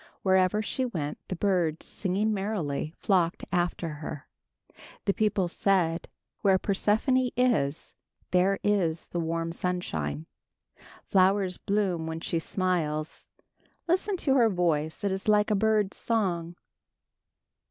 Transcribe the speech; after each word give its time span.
Wherever 0.23 0.63
she 0.63 0.83
went 0.83 1.19
the 1.27 1.35
birds, 1.35 1.85
singing 1.85 2.33
merrily, 2.33 2.95
flocked 2.97 3.45
after 3.51 3.87
her. 3.89 4.27
The 5.05 5.13
people 5.13 5.47
said, 5.47 6.07
"Where 6.39 6.57
Persephone 6.57 7.29
is, 7.37 7.93
there 8.31 8.57
is 8.63 9.09
the 9.09 9.19
warm 9.19 9.51
sunshine. 9.51 10.25
"Flowers 11.05 11.57
bloom 11.59 12.07
when 12.07 12.19
she 12.19 12.39
smiles. 12.39 13.27
"Listen 13.87 14.17
to 14.17 14.33
her 14.37 14.49
voice; 14.49 15.03
it 15.03 15.11
is 15.11 15.27
like 15.27 15.51
a 15.51 15.55
bird's 15.55 15.97
song." 15.97 16.55